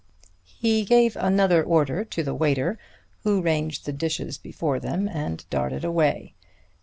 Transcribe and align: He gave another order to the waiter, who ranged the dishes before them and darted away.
He 0.57 0.83
gave 0.83 1.15
another 1.15 1.63
order 1.63 2.03
to 2.03 2.23
the 2.23 2.33
waiter, 2.33 2.79
who 3.21 3.39
ranged 3.43 3.85
the 3.85 3.93
dishes 3.93 4.39
before 4.39 4.79
them 4.79 5.07
and 5.07 5.47
darted 5.51 5.85
away. 5.85 6.33